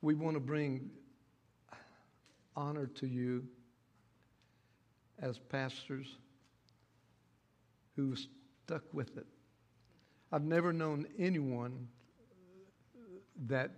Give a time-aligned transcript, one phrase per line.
[0.00, 0.90] we want to bring
[2.56, 3.44] honor to you
[5.20, 6.06] as pastors
[7.96, 9.26] who stuck with it.
[10.30, 11.88] I've never known anyone
[13.46, 13.70] that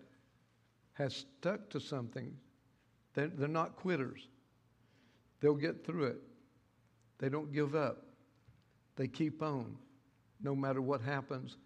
[0.94, 2.36] has stuck to something.
[3.14, 4.28] They're, they're not quitters.
[5.40, 6.20] They'll get through it.
[7.18, 8.04] They don't give up.
[8.96, 9.76] They keep on.
[10.42, 11.56] No matter what happens,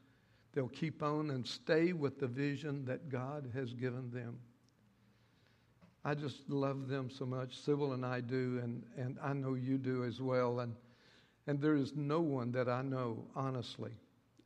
[0.55, 4.39] they'll keep on and stay with the vision that God has given them.
[6.05, 7.59] I just love them so much.
[7.59, 10.60] Sybil and I do, and, and I know you do as well.
[10.60, 10.74] And,
[11.46, 13.93] and there is no one that I know, honestly,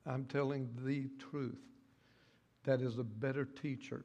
[0.06, 1.58] I'm telling the truth,
[2.64, 4.04] that is a better teacher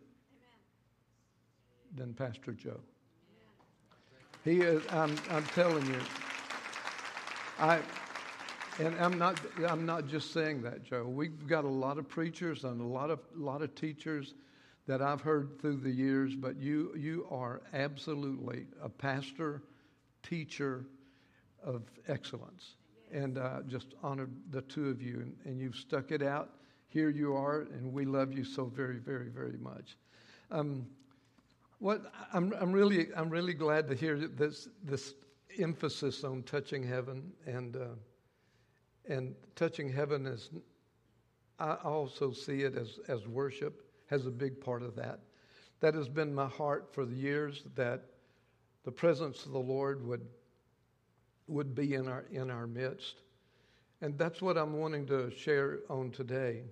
[1.96, 1.96] Amen.
[1.96, 2.80] than Pastor Joe.
[4.44, 6.00] He is, I'm, I'm telling you,
[7.60, 7.80] I,
[8.80, 11.06] and I'm not, I'm not just saying that, Joe.
[11.08, 14.34] We've got a lot of preachers and a lot of, lot of teachers
[14.88, 19.62] that I've heard through the years, but you, you are absolutely a pastor,
[20.24, 20.86] teacher
[21.64, 22.76] of excellence.
[23.12, 26.50] And uh, just honored the two of you, and, and, you've stuck it out.
[26.88, 29.98] Here you are, and we love you so very, very, very much.
[30.50, 30.88] Um,
[31.78, 35.14] what I'm, I'm really, I'm really glad to hear this, this
[35.60, 37.80] emphasis on touching heaven, and uh,
[39.08, 40.50] and touching heaven is.
[41.60, 45.20] I also see it as as worship has a big part of that.
[45.80, 48.04] That has been my heart for the years that
[48.84, 50.26] the presence of the Lord would,
[51.48, 53.22] would be in our, in our midst.
[54.02, 56.64] And that's what I'm wanting to share on today.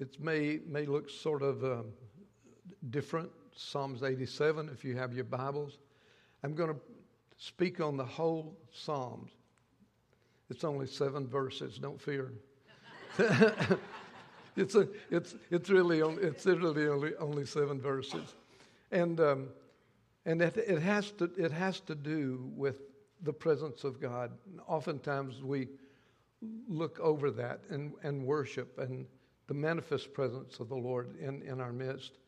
[0.00, 1.82] It may, may look sort of uh,
[2.90, 5.78] different, Psalms 87, if you have your Bibles.
[6.42, 6.80] I'm going to
[7.36, 9.30] speak on the whole Psalms.
[10.50, 12.32] It's only seven verses, don't fear.
[14.56, 18.34] it's, a, it's, it's really only, it's literally only, only seven verses.
[18.90, 19.48] And, um,
[20.26, 22.82] and it, it, has to, it has to do with
[23.22, 24.32] the presence of God.
[24.66, 25.68] Oftentimes we
[26.68, 29.06] look over that and, and worship and
[29.46, 32.18] the manifest presence of the Lord in, in our midst.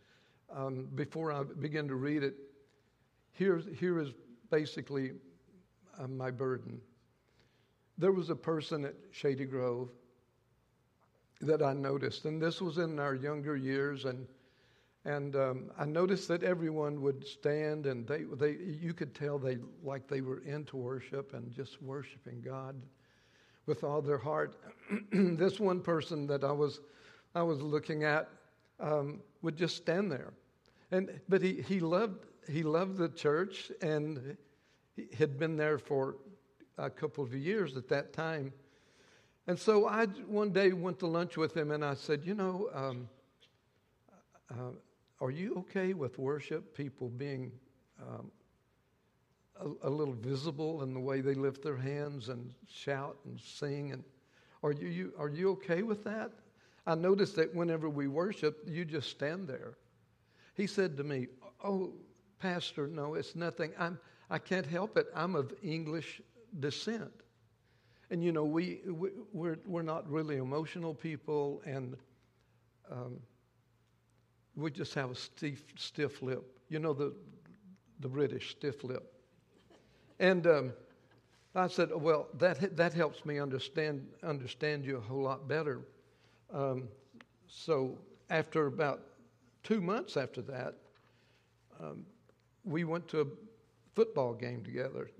[0.54, 2.34] Um, before I begin to read it,
[3.32, 4.10] here's, here is
[4.50, 5.12] basically
[5.98, 6.80] uh, my burden.
[7.98, 9.90] There was a person at Shady Grove
[11.40, 14.26] that I noticed, and this was in our younger years, and
[15.04, 19.58] and um, I noticed that everyone would stand, and they they you could tell they
[19.82, 22.74] like they were into worship and just worshiping God
[23.66, 24.56] with all their heart.
[25.12, 26.80] this one person that I was
[27.34, 28.28] I was looking at
[28.80, 30.32] um, would just stand there,
[30.90, 34.36] and but he he loved he loved the church and
[34.94, 36.16] he had been there for
[36.78, 38.52] a couple of years at that time
[39.48, 42.68] and so I one day went to lunch with him and I said, You know,
[42.74, 43.08] um,
[44.50, 44.72] uh,
[45.20, 47.52] are you okay with worship, people being
[48.02, 48.30] um,
[49.60, 53.92] a, a, little visible in the way they lift their hands and shout and sing?
[53.92, 54.02] And
[54.62, 56.32] are you, you, are you okay with that?
[56.86, 59.74] I noticed that whenever we worship, you just stand there.
[60.54, 61.28] He said to me,
[61.64, 61.92] Oh,
[62.40, 63.72] Pastor, no, it's nothing.
[63.78, 63.98] I'm,
[64.28, 65.06] I can't help it.
[65.14, 66.20] I'm of English
[66.60, 67.12] descent.
[68.10, 71.96] And you know, we, we we're we're not really emotional people, and
[72.90, 73.18] um,
[74.54, 76.44] we just have a stiff stiff lip.
[76.68, 77.12] You know the
[78.00, 79.12] the British stiff lip.
[80.18, 80.72] And um,
[81.54, 85.80] I said, well, that that helps me understand understand you a whole lot better.
[86.52, 86.88] Um,
[87.48, 87.98] so
[88.30, 89.02] after about
[89.62, 90.74] two months after that,
[91.80, 92.04] um,
[92.64, 93.26] we went to a
[93.94, 95.10] football game together,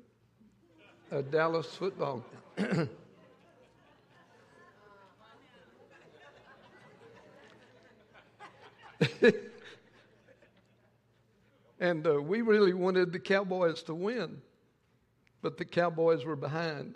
[1.11, 2.25] a Dallas football
[11.81, 14.41] and uh, we really wanted the Cowboys to win,
[15.43, 16.95] but the Cowboys were behind.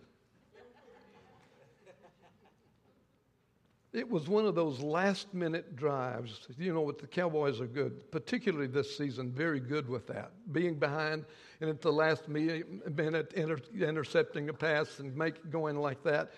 [3.93, 6.47] It was one of those last minute drives.
[6.57, 6.99] You know what?
[6.99, 10.31] The Cowboys are good, particularly this season, very good with that.
[10.53, 11.25] Being behind
[11.61, 16.31] and at the last minute inter- intercepting a pass and make going like that.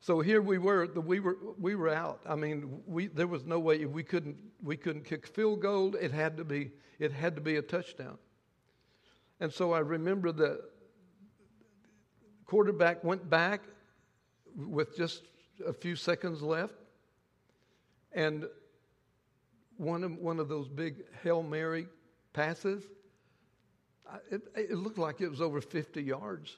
[0.00, 2.20] So here we were, we were, we were out.
[2.26, 5.94] I mean, we, there was no way we couldn't, we couldn't kick field goal.
[5.96, 8.16] It had to be, it had to be a touchdown.
[9.40, 10.62] And so I remember the
[12.46, 13.60] quarterback went back
[14.56, 15.24] with just
[15.66, 16.74] a few seconds left
[18.14, 18.46] and
[19.76, 21.86] one of, one of those big Hail Mary
[22.32, 22.84] passes,
[24.30, 26.56] it, it looked like it was over 50 yards.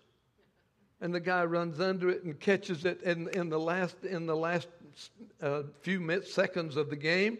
[1.00, 4.36] And the guy runs under it and catches it in, in the last, in the
[4.36, 4.68] last
[5.42, 7.38] uh, few minutes, seconds of the game.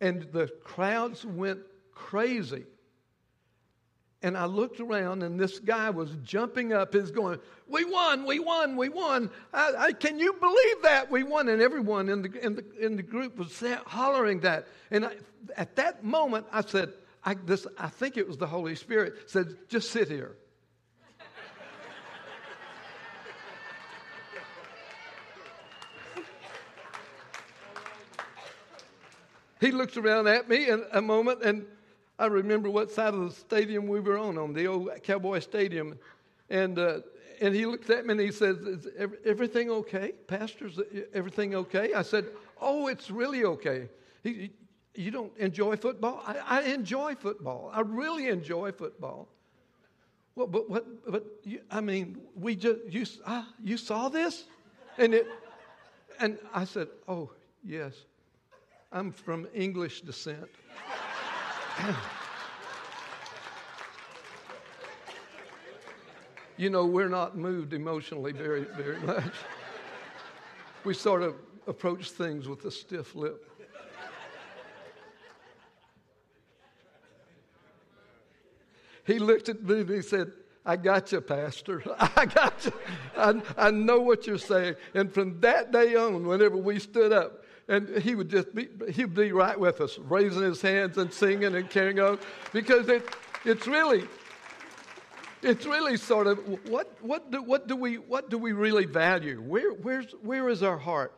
[0.00, 1.60] And the crowds went
[1.92, 2.64] crazy.
[4.24, 6.94] And I looked around, and this guy was jumping up.
[6.94, 8.24] He's going, "We won!
[8.24, 8.76] We won!
[8.76, 9.30] We won!
[9.52, 12.96] I, I, can you believe that we won?" And everyone in the in the in
[12.96, 14.68] the group was hollering that.
[14.92, 15.16] And I,
[15.56, 16.92] at that moment, I said,
[17.24, 20.36] I, this, "I think it was the Holy Spirit." Said, "Just sit here."
[29.60, 31.66] he looks around at me in a moment, and
[32.22, 35.98] I remember what side of the stadium we were on, on the old Cowboy Stadium.
[36.50, 37.00] And, uh,
[37.40, 38.86] and he looks at me and he says, Is
[39.24, 40.12] everything okay?
[40.28, 40.78] Pastor's
[41.12, 41.94] everything okay?
[41.94, 42.26] I said,
[42.60, 43.88] Oh, it's really okay.
[44.22, 44.52] He,
[44.94, 46.22] you don't enjoy football?
[46.24, 47.72] I, I, enjoy football.
[47.74, 49.26] I really enjoy football.
[50.36, 51.10] Well, but what?
[51.10, 54.44] But you, I mean, we just you ah, you saw this,
[54.96, 55.26] and it,
[56.20, 57.32] and I said, oh
[57.64, 57.94] yes.
[58.92, 60.48] I'm from English descent.
[66.56, 69.32] you know, we're not moved emotionally very, very much.
[70.84, 71.36] We sort of
[71.66, 73.48] approach things with a stiff lip.
[79.04, 80.32] He looked at me and he said,
[80.64, 81.82] I got you, Pastor.
[82.16, 82.72] I got you.
[83.16, 84.76] I, I know what you're saying.
[84.94, 89.14] And from that day on, whenever we stood up, and he would just be, he'd
[89.14, 92.18] be right with us, raising his hands and singing and carrying on,
[92.52, 93.08] because it,
[93.44, 94.04] it's really,
[95.42, 96.38] it's really sort of
[96.68, 99.40] what, what, do, what, do we, what do we really value?
[99.40, 101.12] Where, where's, where is our heart?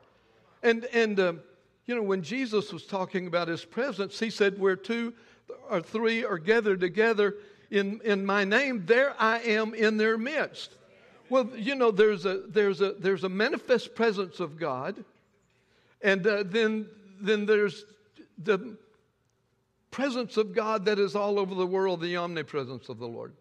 [0.62, 1.40] And, and um,
[1.86, 5.12] you know, when Jesus was talking about his presence, he said, Where two
[5.68, 7.36] or three are gathered together
[7.70, 10.74] in, in my name, there I am in their midst.
[11.28, 15.04] Well, you know, there's a, there's a, there's a manifest presence of God
[16.02, 16.86] and uh, then,
[17.20, 17.84] then there's
[18.38, 18.76] the
[19.90, 23.32] presence of God that is all over the world, the omnipresence of the Lord.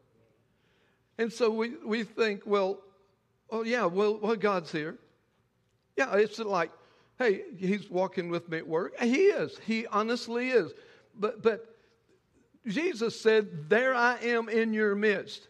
[1.18, 2.80] And so we, we think, well,
[3.50, 4.98] oh, yeah, well, well, God's here.
[5.98, 6.72] Yeah, it's like,
[7.20, 9.00] hey, he's walking with me at work.
[9.00, 9.58] He is.
[9.66, 10.72] He honestly is.
[11.20, 11.76] But, but
[12.68, 15.48] Jesus said, There I am in your midst.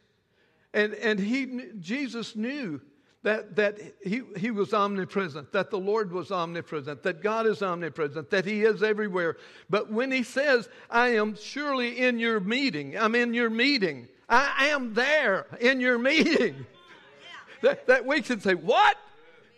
[0.73, 2.81] And, and he, Jesus knew
[3.23, 8.29] that, that he, he was omnipresent, that the Lord was omnipresent, that God is omnipresent,
[8.29, 9.37] that He is everywhere.
[9.69, 14.67] But when He says, I am surely in your meeting, I'm in your meeting, I
[14.67, 16.65] am there in your meeting,
[17.61, 18.97] that, that we should say, What?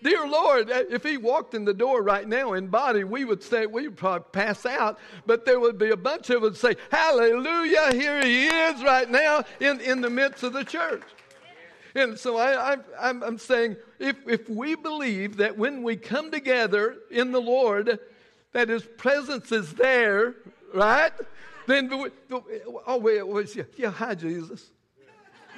[0.04, 3.42] Dear Lord, uh, if he walked in the door right now in body, we would
[3.42, 6.76] say, we would probably pass out, but there would be a bunch of us say,
[6.92, 11.02] Hallelujah, here he is right now in, in the midst of the church.
[11.96, 17.32] And so I, am saying if, if we believe that when we come together in
[17.32, 18.00] the Lord,
[18.52, 20.36] that His presence is there,
[20.74, 21.14] right?
[21.68, 22.10] Then, we,
[22.86, 24.72] oh, wait, wait, yeah, yeah, hi, Jesus.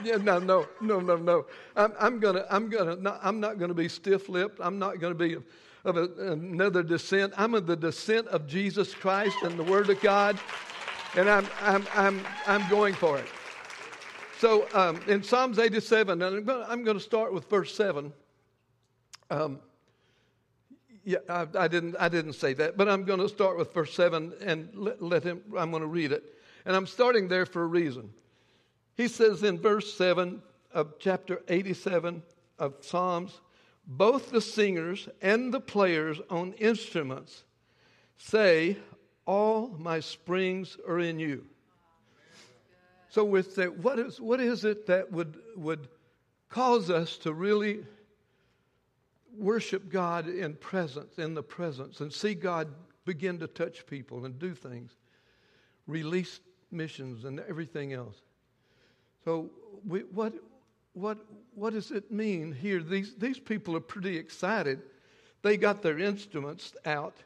[0.03, 1.45] Yeah, no, no, no, no, no.
[1.75, 4.59] I'm, I'm gonna, I'm gonna, not, I'm not gonna be stiff-lipped.
[4.61, 5.37] I'm not gonna be
[5.85, 6.03] of a,
[6.33, 7.33] another descent.
[7.35, 10.37] I'm of the descent of Jesus Christ and the Word of God,
[11.15, 13.27] and I'm, I'm, I'm, I'm going for it.
[14.39, 18.13] So um, in Psalms 87, and I'm going, to start with verse 7.
[19.31, 19.59] Um,
[21.03, 23.93] yeah, I, I, didn't, I didn't say that, but I'm going to start with verse
[23.95, 26.23] 7 and let, let him, I'm going to read it.
[26.65, 28.11] And I'm starting there for a reason.
[28.95, 30.39] He says in verse 7
[30.71, 32.21] of chapter 87
[32.59, 33.41] of Psalms,
[33.87, 37.43] both the singers and the players on instruments
[38.17, 38.77] say,
[39.25, 41.45] All my springs are in you.
[43.17, 45.87] So with that, what is, what is it that would, would
[46.49, 47.79] cause us to really
[49.35, 52.67] worship God in presence, in the presence, and see God
[53.05, 54.91] begin to touch people and do things,
[55.87, 58.17] release missions and everything else.
[59.25, 59.49] So
[59.83, 60.35] we, what,
[60.93, 61.17] what,
[61.55, 62.83] what does it mean here?
[62.83, 64.79] These, these people are pretty excited.
[65.41, 67.17] They got their instruments out,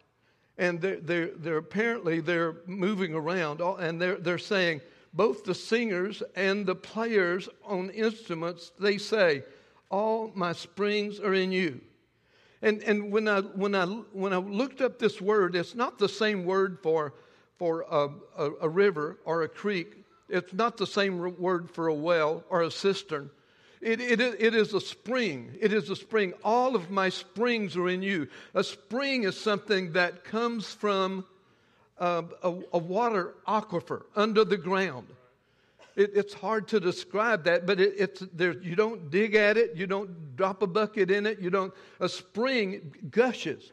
[0.57, 4.79] and they're, they're, they're apparently they're moving around, and they're, they're saying,
[5.13, 9.43] both the singers and the players on instruments, they say,
[9.89, 11.81] All my springs are in you.
[12.61, 16.09] And, and when, I, when, I, when I looked up this word, it's not the
[16.09, 17.13] same word for,
[17.57, 20.05] for a, a, a river or a creek.
[20.29, 23.31] It's not the same word for a well or a cistern.
[23.81, 25.57] It, it, it is a spring.
[25.59, 26.33] It is a spring.
[26.43, 28.27] All of my springs are in you.
[28.53, 31.25] A spring is something that comes from
[32.01, 35.07] a, a, water aquifer under the ground.
[35.95, 38.53] It, it's hard to describe that, but it, it's there.
[38.53, 39.75] You don't dig at it.
[39.75, 41.39] You don't drop a bucket in it.
[41.39, 41.73] You don't.
[41.99, 43.71] A spring gushes,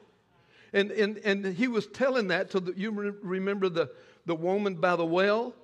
[0.73, 2.75] and and and he was telling that to the.
[2.77, 2.91] You
[3.23, 3.91] remember the
[4.27, 5.55] the woman by the well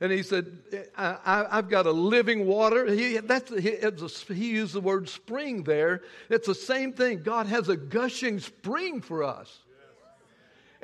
[0.00, 0.58] And he said,
[0.96, 2.92] I, have got a living water.
[2.92, 3.92] He, that's, he, a,
[4.32, 6.02] he used the word spring there.
[6.30, 7.22] It's the same thing.
[7.22, 9.63] God has a gushing spring for us.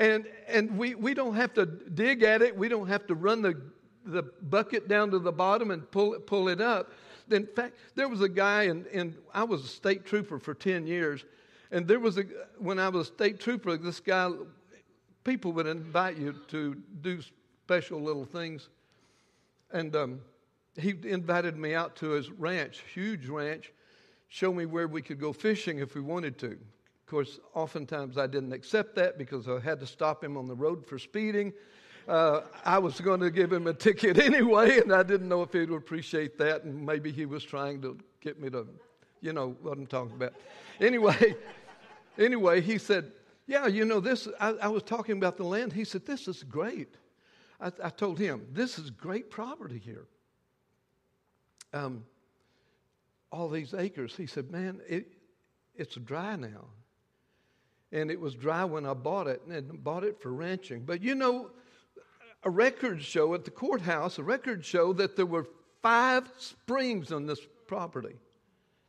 [0.01, 2.57] And, and we, we don't have to dig at it.
[2.57, 3.61] We don't have to run the,
[4.05, 6.91] the bucket down to the bottom and pull it, pull it up.
[7.31, 10.87] In fact, there was a guy, and, and I was a state trooper for 10
[10.87, 11.25] years.
[11.71, 12.25] And there was a,
[12.59, 14.31] when I was a state trooper, this guy,
[15.23, 17.21] people would invite you to do
[17.65, 18.69] special little things
[19.73, 20.21] and um,
[20.77, 23.73] he invited me out to his ranch, huge ranch,
[24.29, 26.59] show me where we could go fishing if we wanted to.
[27.11, 30.55] Of course, oftentimes I didn't accept that because I had to stop him on the
[30.55, 31.53] road for speeding.
[32.07, 35.53] Uh, I was going to give him a ticket anyway, and I didn't know if
[35.53, 38.65] he would appreciate that, and maybe he was trying to get me to,
[39.21, 40.35] you know, what I'm talking about.
[40.81, 41.35] Anyway,
[42.17, 43.11] anyway, he said,
[43.49, 45.73] "Yeah, you know this." I, I was talking about the land.
[45.73, 46.95] He said, "This is great."
[47.61, 50.07] I, I told him, This is great property here.
[51.73, 52.05] Um,
[53.33, 54.15] all these acres.
[54.17, 55.09] He said, Man, it,
[55.75, 56.67] it's dry now.
[57.93, 60.85] And it was dry when I bought it, and bought it for ranching.
[60.85, 61.51] But you know,
[62.45, 65.47] a record show at the courthouse, a record show that there were
[65.83, 68.15] five springs on this property.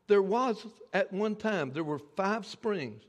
[0.07, 3.03] There was at one time, there were five springs.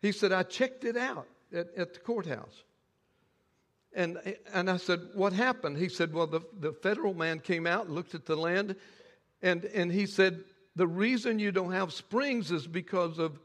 [0.00, 2.64] He said, I checked it out at, at the courthouse.
[3.94, 4.18] And,
[4.52, 5.78] and I said, What happened?
[5.78, 8.76] He said, Well, the, the federal man came out, looked at the land,
[9.40, 10.44] and, and he said,
[10.76, 13.38] The reason you don't have springs is because of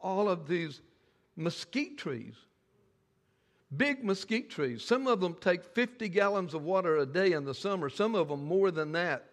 [0.00, 0.80] all of these
[1.36, 2.34] mesquite trees.
[3.76, 4.82] Big mesquite trees.
[4.82, 8.28] Some of them take 50 gallons of water a day in the summer, some of
[8.28, 9.26] them more than that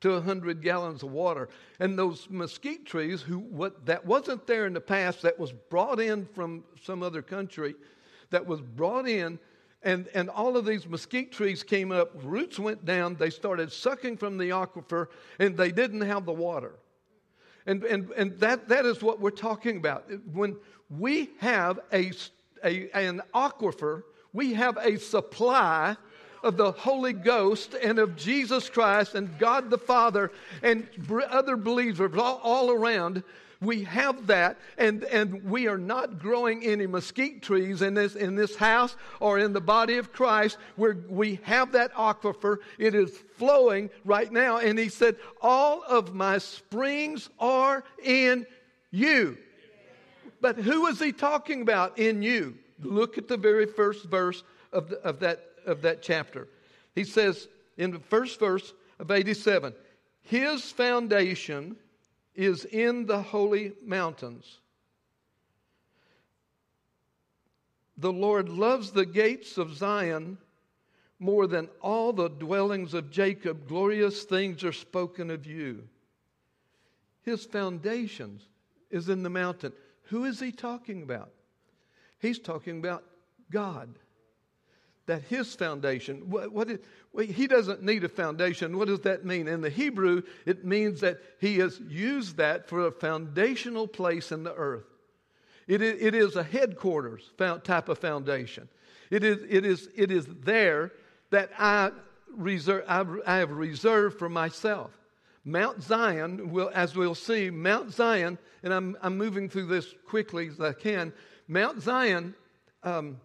[0.00, 1.48] to 100 gallons of water.
[1.80, 5.98] And those mesquite trees, who, what, that wasn't there in the past, that was brought
[5.98, 7.74] in from some other country,
[8.30, 9.38] that was brought in
[9.84, 14.16] and, and all of these mesquite trees came up, roots went down, they started sucking
[14.16, 15.08] from the aquifer,
[15.38, 16.72] and they didn't have the water.
[17.66, 20.10] And, and, and that, that is what we're talking about.
[20.32, 20.56] When
[20.90, 22.12] we have a,
[22.62, 24.02] a, an aquifer,
[24.32, 25.96] we have a supply
[26.42, 30.30] of the Holy Ghost and of Jesus Christ and God the Father
[30.62, 30.86] and
[31.30, 33.22] other believers all, all around
[33.64, 38.34] we have that, and, and we are not growing any mesquite trees in this, in
[38.34, 40.58] this house or in the body of Christ.
[40.76, 42.58] Where we have that aquifer.
[42.78, 44.58] It is flowing right now.
[44.58, 48.46] And he said, All of my springs are in
[48.90, 49.38] you.
[50.40, 52.56] But who is he talking about in you?
[52.82, 54.42] Look at the very first verse
[54.72, 56.48] of, the, of, that, of that chapter.
[56.94, 59.72] He says in the first verse of 87
[60.22, 61.76] His foundation
[62.34, 64.58] is in the holy mountains.
[67.96, 70.38] The Lord loves the gates of Zion
[71.20, 73.68] more than all the dwellings of Jacob.
[73.68, 75.88] Glorious things are spoken of you.
[77.22, 78.42] His foundations
[78.90, 79.72] is in the mountain.
[80.08, 81.30] Who is he talking about?
[82.18, 83.04] He's talking about
[83.50, 83.88] God
[85.06, 86.78] that his foundation, what, what is,
[87.12, 88.78] well, he doesn't need a foundation.
[88.78, 89.48] What does that mean?
[89.48, 94.44] In the Hebrew, it means that he has used that for a foundational place in
[94.44, 94.86] the earth.
[95.66, 98.68] It is, it is a headquarters type of foundation.
[99.10, 100.92] It is, it is, it is there
[101.30, 101.90] that I,
[102.34, 104.90] reserve, I, I have reserved for myself.
[105.44, 110.48] Mount Zion, will, as we'll see, Mount Zion, and I'm, I'm moving through this quickly
[110.48, 111.12] as I can.
[111.48, 112.34] Mount Zion
[112.82, 113.18] um,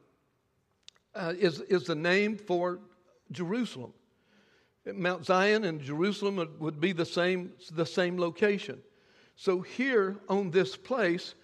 [1.16, 2.80] uh, is, is the name for
[3.32, 3.94] Jerusalem.
[4.86, 8.80] Mount Zion and Jerusalem would, be the same, the same location.
[9.36, 11.36] So here on this place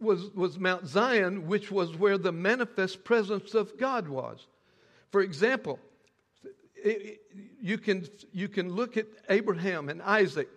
[0.00, 4.46] was, was Mount Zion, which was where the manifest presence of God was.
[5.10, 5.78] For example,
[7.60, 10.48] you, can, you can look at Abraham and Isaac.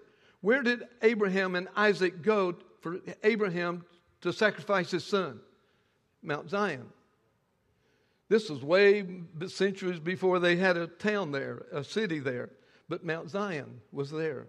[0.42, 3.86] Where did Abraham and Isaac go for Abraham
[4.22, 5.40] to sacrifice his son?
[6.24, 6.88] Mount Zion.
[8.32, 9.06] This was way
[9.48, 12.50] centuries before they had a town there, a city there.
[12.88, 14.48] But Mount Zion was there.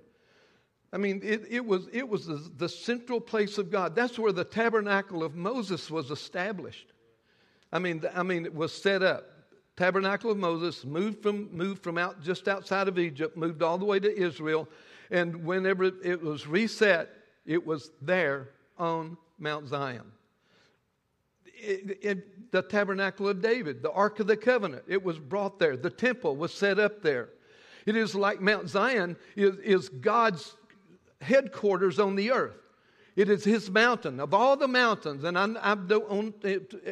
[0.93, 3.97] I mean, it, it was, it was the, the central place of God.
[3.97, 6.93] That's where the tabernacle of Moses was established.
[7.73, 9.27] I mean, I mean, it was set up.
[9.77, 13.85] Tabernacle of Moses moved from, moved from out, just outside of Egypt, moved all the
[13.85, 14.69] way to Israel.
[15.11, 17.11] And whenever it was reset,
[17.45, 20.13] it was there on Mount Zion
[21.63, 25.77] it, the tabernacle of David, the Ark of the Covenant, it was brought there.
[25.77, 27.31] The temple was set up there.
[27.87, 30.57] It is like Mount Zion is, is God's
[31.21, 32.57] headquarters on the earth.
[33.17, 34.21] It is his mountain.
[34.21, 36.35] Of all the mountains, and I, I don't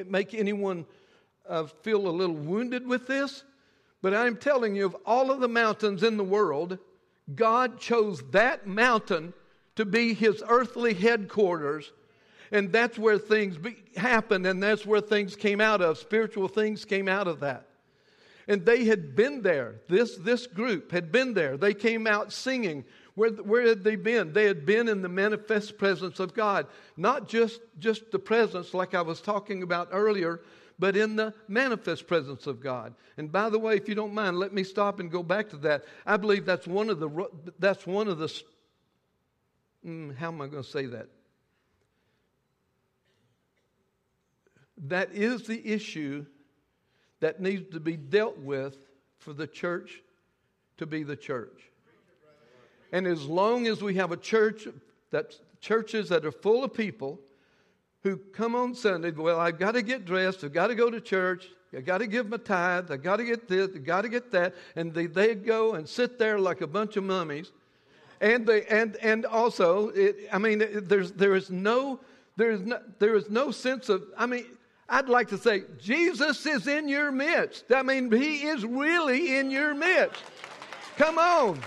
[0.09, 0.87] make anyone
[1.49, 3.45] uh, feel a little wounded with this,
[4.03, 6.79] But I'm telling you, of all of the mountains in the world,
[7.35, 9.35] God chose that mountain
[9.77, 11.93] to be his earthly headquarters.
[12.53, 15.99] And that's where things be, happened, and that's where things came out of.
[15.99, 17.67] Spiritual things came out of that.
[18.49, 19.77] And they had been there.
[19.89, 21.57] This, this group had been there.
[21.57, 22.85] They came out singing.
[23.15, 24.33] Where, where had they been?
[24.33, 26.67] They had been in the manifest presence of God.
[26.97, 30.41] Not just, just the presence, like I was talking about earlier,
[30.81, 32.95] but in the manifest presence of God.
[33.19, 35.57] And by the way, if you don't mind, let me stop and go back to
[35.59, 35.85] that.
[36.07, 37.29] I believe that's one of the
[37.59, 38.43] that's one of the
[39.87, 41.07] mm, how am I going to say that?
[44.89, 46.25] That is the issue
[47.21, 48.77] that needs to be dealt with
[49.19, 50.03] for the church
[50.79, 51.71] to be the church.
[52.93, 54.67] And as long as we have a church
[55.11, 57.21] that churches that are full of people
[58.03, 61.01] who come on Sunday, well, I've got to get dressed, I've got to go to
[61.01, 64.09] church, I've got to give my tithe, I've got to get this, I've got to
[64.09, 67.53] get that, and they, they go and sit there like a bunch of mummies.
[68.21, 72.01] And they and and also, it, I mean, there's there is no
[72.37, 74.03] there is no there is no sense of.
[74.17, 74.45] I mean,
[74.91, 77.73] I'd like to say Jesus is in your midst.
[77.73, 80.23] I mean, He is really in your midst.
[80.97, 81.61] Come on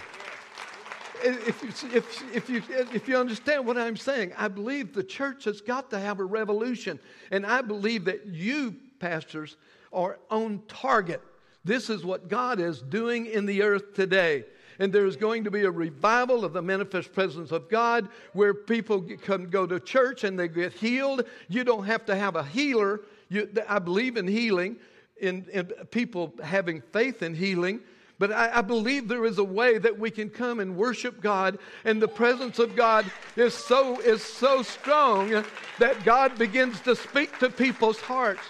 [1.24, 5.62] if, if, if, you, if you understand what I'm saying, I believe the church has
[5.62, 7.00] got to have a revolution.
[7.32, 9.58] And I believe that you, pastors,
[9.92, 11.22] are on target.
[11.64, 14.46] This is what God is doing in the earth today.
[14.80, 19.02] And there's going to be a revival of the manifest presence of God where people
[19.02, 21.24] can go to church and they get healed.
[21.48, 23.02] You don't have to have a healer.
[23.34, 24.78] You, I believe in healing,
[25.20, 27.80] in, in people having faith in healing.
[28.20, 31.58] But I, I, believe there is a way that we can come and worship God,
[31.84, 35.44] and the presence of God is so, is so strong
[35.80, 38.44] that God begins to speak to people's hearts.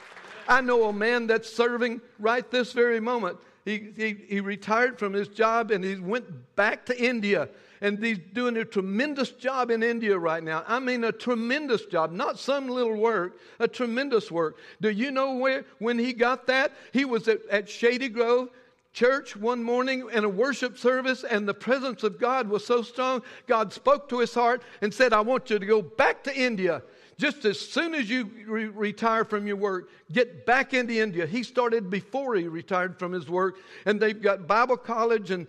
[0.50, 3.38] I know a man that's serving right this very moment.
[3.64, 7.48] He, he, he retired from his job and he went back to India
[7.84, 10.64] and he's doing a tremendous job in India right now.
[10.66, 14.58] I mean, a tremendous job, not some little work, a tremendous work.
[14.80, 16.72] Do you know where, when he got that?
[16.94, 18.50] He was at, at Shady Grove
[18.94, 23.22] church one morning in a worship service, and the presence of God was so strong,
[23.48, 26.84] God spoke to his heart and said, I want you to go back to India.
[27.18, 31.26] Just as soon as you re- retire from your work, get back into India.
[31.26, 35.48] He started before he retired from his work, and they've got Bible college and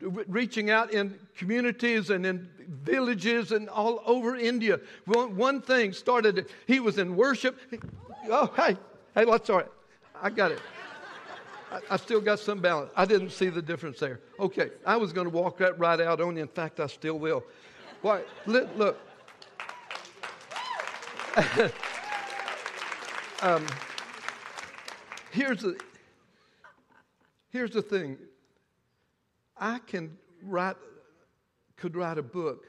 [0.00, 2.48] reaching out in communities and in
[2.84, 4.80] villages and all over India.
[5.04, 7.58] One, one thing started, he was in worship.
[8.28, 8.76] Oh, hey,
[9.14, 9.68] hey, that's all right.
[10.20, 10.60] I got it.
[11.88, 12.90] I, still got some balance.
[12.94, 14.20] I didn't see the difference there.
[14.38, 16.42] Okay, I was going to walk that right out on you.
[16.42, 17.44] In fact, I still will.
[18.02, 18.22] Why?
[18.46, 18.98] Look.
[23.40, 23.66] um,
[25.30, 25.80] here's the
[27.48, 28.18] here's the thing.
[29.56, 30.76] I can write
[31.76, 32.66] could write a book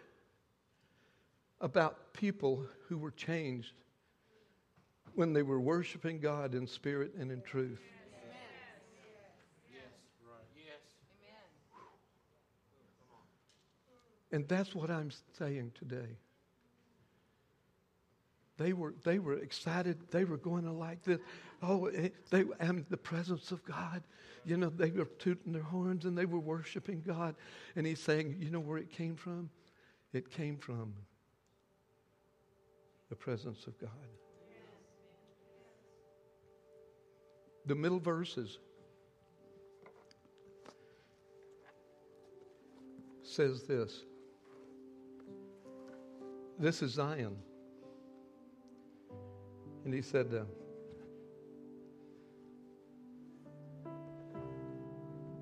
[1.59, 3.73] about people who were changed
[5.15, 7.81] when they were worshiping God in spirit and in truth.
[14.31, 16.17] And that's what I'm saying today.
[18.57, 19.97] They were, they were excited.
[20.11, 21.19] They were going to like this.
[21.61, 24.03] Oh, eh, they and the presence of God.
[24.45, 27.35] You know, they were tooting their horns and they were worshiping God.
[27.75, 29.49] And he's saying, you know where it came from?
[30.11, 30.93] It came from
[33.09, 33.89] the presence of God.
[37.65, 38.59] The middle verses
[43.23, 44.03] says this
[46.59, 47.35] this is Zion.
[49.85, 50.43] And he said, uh,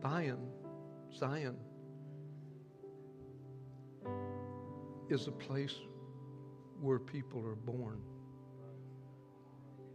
[0.02, 0.40] Zion,
[1.16, 1.58] Zion
[5.10, 5.76] is a place
[6.80, 8.02] where people are born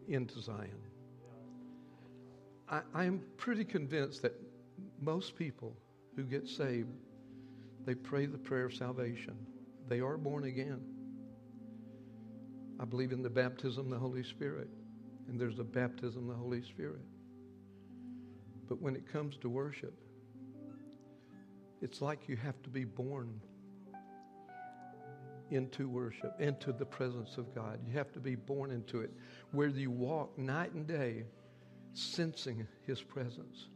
[0.08, 0.78] into Zion.
[2.68, 4.34] I, I'm pretty convinced that
[5.00, 5.76] most people
[6.14, 6.88] who get saved,
[7.84, 9.36] they pray the prayer of salvation.
[9.88, 10.80] They are born again.
[12.78, 14.68] I believe in the baptism of the Holy Spirit,
[15.28, 17.00] and there's a baptism of the Holy Spirit.
[18.68, 19.94] But when it comes to worship,
[21.80, 23.40] it's like you have to be born
[25.50, 27.78] into worship, into the presence of God.
[27.86, 29.12] You have to be born into it,
[29.52, 31.24] where you walk night and day
[31.92, 33.68] sensing His presence.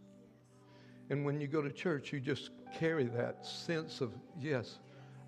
[1.08, 4.78] And when you go to church, you just carry that sense of, yes,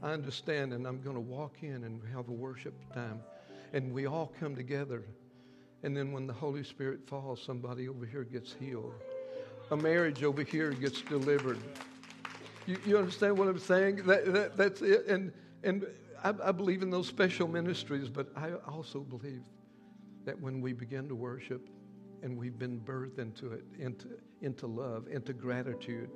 [0.03, 3.21] I understand, and I'm going to walk in and have a worship time
[3.73, 5.05] and we all come together.
[5.83, 8.95] And then when the Holy Spirit falls, somebody over here gets healed.
[9.71, 11.59] a marriage over here gets delivered.
[12.67, 13.97] You, you understand what I'm saying?
[14.07, 15.07] That, that, that's it.
[15.09, 15.33] And,
[15.65, 15.87] and
[16.23, 19.43] I, I believe in those special ministries, but I also believe
[20.25, 21.69] that when we begin to worship
[22.23, 24.09] and we've been birthed into it, into,
[24.41, 26.11] into love, into gratitude,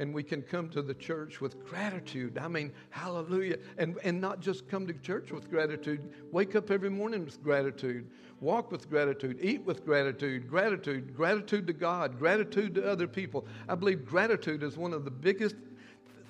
[0.00, 2.38] and we can come to the church with gratitude.
[2.38, 3.58] I mean, hallelujah.
[3.76, 6.00] And, and not just come to church with gratitude,
[6.32, 8.10] wake up every morning with gratitude,
[8.40, 13.46] walk with gratitude, eat with gratitude, gratitude, gratitude to God, gratitude to other people.
[13.68, 15.54] I believe gratitude is one of the biggest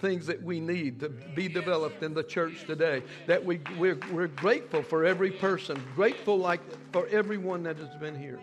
[0.00, 3.04] things that we need to be developed in the church today.
[3.28, 8.20] That we, we're, we're grateful for every person, grateful like for everyone that has been
[8.20, 8.40] here.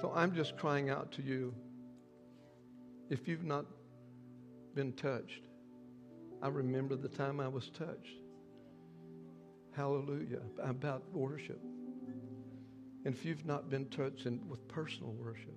[0.00, 1.54] So I'm just crying out to you.
[3.10, 3.64] If you've not
[4.74, 5.42] been touched,
[6.42, 8.18] I remember the time I was touched.
[9.74, 10.42] Hallelujah.
[10.62, 11.60] About worship.
[13.04, 15.56] And if you've not been touched in, with personal worship,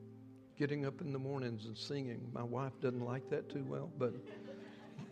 [0.58, 4.14] getting up in the mornings and singing, my wife doesn't like that too well, but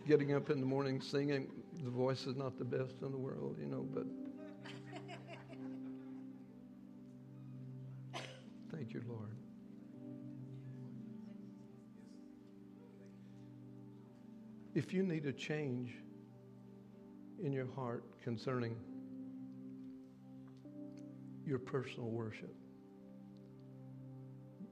[0.06, 1.48] getting up in the morning singing,
[1.84, 4.06] the voice is not the best in the world, you know, but
[8.72, 9.36] thank you, Lord.
[14.74, 15.90] If you need a change
[17.42, 18.76] in your heart concerning
[21.44, 22.54] your personal worship,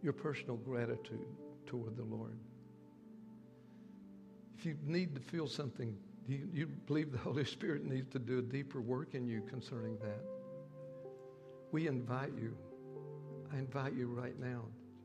[0.01, 1.27] your personal gratitude
[1.67, 2.39] toward the Lord,
[4.57, 5.97] if you need to feel something,
[6.29, 9.99] you, you believe the Holy Spirit needs to do a deeper work in you concerning
[9.99, 10.25] that,
[11.73, 12.57] we invite you.
[13.53, 14.63] I invite you right now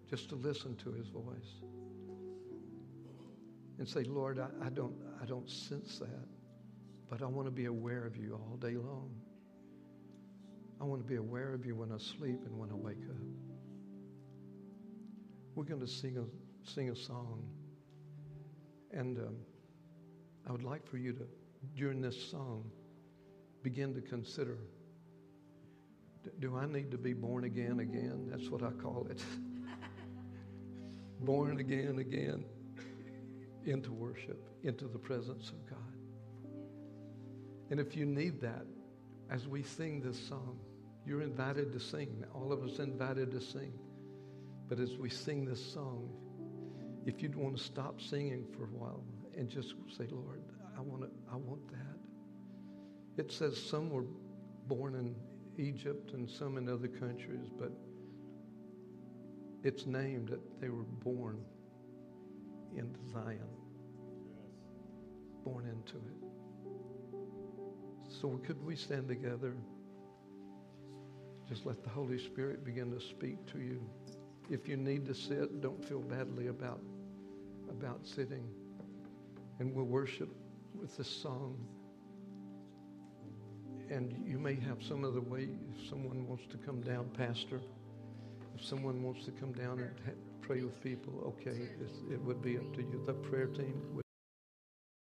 [0.09, 1.63] just to listen to his voice
[3.79, 6.27] and say, Lord, I, I, don't, I don't sense that,
[7.09, 9.11] but I want to be aware of you all day long.
[10.79, 13.15] I want to be aware of you when I sleep and when I wake up.
[15.55, 17.43] We're going to sing a, sing a song.
[18.91, 19.35] And um,
[20.47, 21.25] I would like for you to,
[21.75, 22.69] during this song,
[23.63, 24.57] begin to consider
[26.39, 28.29] do I need to be born again again?
[28.31, 29.21] That's what I call it.
[31.19, 32.45] born again again
[33.65, 35.79] into worship, into the presence of God.
[37.69, 38.65] And if you need that,
[39.29, 40.59] as we sing this song,
[41.05, 42.23] you're invited to sing.
[42.33, 43.73] All of us invited to sing.
[44.69, 46.09] But as we sing this song,
[47.05, 49.03] if you'd want to stop singing for a while
[49.37, 50.41] and just say, Lord,
[50.77, 53.23] I want to, I want that.
[53.23, 54.05] It says some were
[54.67, 55.15] born in
[55.63, 57.71] Egypt and some in other countries, but
[59.63, 61.43] it's named that they were born
[62.77, 63.39] into Zion,
[65.43, 66.23] born into it.
[68.21, 69.53] So could we stand together?
[71.47, 73.81] Just let the Holy Spirit begin to speak to you.
[74.49, 76.81] If you need to sit, don't feel badly about,
[77.69, 78.47] about sitting.
[79.59, 80.29] And we'll worship
[80.79, 81.57] with this song.
[83.89, 85.49] And you may have some other way.
[85.75, 87.59] If someone wants to come down, Pastor,
[88.55, 89.91] if someone wants to come down and
[90.43, 91.57] pray with people, okay,
[92.11, 93.01] it would be up to you.
[93.05, 94.02] The prayer team would.